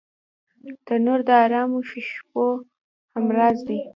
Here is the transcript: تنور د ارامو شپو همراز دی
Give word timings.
تنور 0.85 1.19
د 1.27 1.29
ارامو 1.43 1.79
شپو 2.11 2.45
همراز 3.15 3.57
دی 3.67 3.79